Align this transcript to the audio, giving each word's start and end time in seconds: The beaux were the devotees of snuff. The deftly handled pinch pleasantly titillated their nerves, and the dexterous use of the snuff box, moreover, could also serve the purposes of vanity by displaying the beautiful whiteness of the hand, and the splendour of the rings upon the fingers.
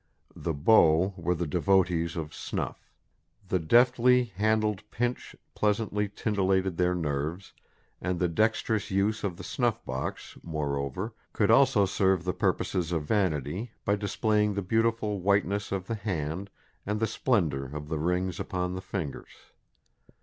The 0.35 0.55
beaux 0.55 1.13
were 1.15 1.35
the 1.35 1.45
devotees 1.45 2.15
of 2.15 2.33
snuff. 2.33 2.89
The 3.49 3.59
deftly 3.59 4.23
handled 4.35 4.81
pinch 4.89 5.35
pleasantly 5.53 6.09
titillated 6.09 6.77
their 6.77 6.95
nerves, 6.95 7.53
and 8.01 8.17
the 8.19 8.27
dexterous 8.27 8.89
use 8.89 9.23
of 9.23 9.37
the 9.37 9.43
snuff 9.43 9.85
box, 9.85 10.39
moreover, 10.41 11.13
could 11.33 11.51
also 11.51 11.85
serve 11.85 12.23
the 12.23 12.33
purposes 12.33 12.91
of 12.91 13.03
vanity 13.05 13.73
by 13.85 13.95
displaying 13.95 14.55
the 14.55 14.63
beautiful 14.63 15.19
whiteness 15.19 15.71
of 15.71 15.85
the 15.85 15.93
hand, 15.93 16.49
and 16.83 16.99
the 16.99 17.05
splendour 17.05 17.65
of 17.65 17.87
the 17.89 17.99
rings 17.99 18.39
upon 18.39 18.73
the 18.73 18.81
fingers. 18.81 19.29